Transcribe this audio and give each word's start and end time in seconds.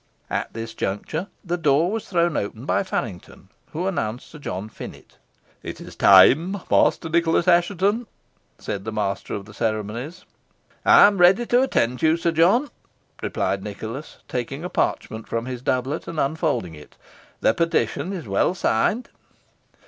At 0.31 0.51
this 0.55 0.73
juncture, 0.73 1.27
the 1.45 1.57
door 1.59 1.91
was 1.91 2.09
thrown 2.09 2.35
open 2.35 2.65
by 2.65 2.81
Faryngton, 2.81 3.49
who 3.71 3.85
announced 3.85 4.31
Sir 4.31 4.39
John 4.39 4.67
Finett. 4.67 5.17
"It 5.61 5.79
is 5.79 5.95
time, 5.95 6.57
Master 6.71 7.07
Nicholas 7.07 7.47
Assheton," 7.47 8.07
said 8.57 8.83
the 8.83 8.91
master 8.91 9.35
of 9.35 9.45
the 9.45 9.53
ceremonies. 9.53 10.25
"I 10.85 11.05
am 11.05 11.19
ready 11.19 11.45
to 11.45 11.61
attend 11.61 12.01
you, 12.01 12.17
Sir 12.17 12.31
John," 12.31 12.71
replied 13.21 13.61
Nicholas, 13.63 14.17
taking 14.27 14.63
a 14.63 14.69
parchment 14.69 15.27
from 15.27 15.45
his 15.45 15.61
doublet, 15.61 16.07
and 16.07 16.19
unfolding 16.19 16.73
it, 16.73 16.95
"the 17.41 17.53
petition 17.53 18.11
is 18.11 18.27
well 18.27 18.55
signed." 18.55 19.07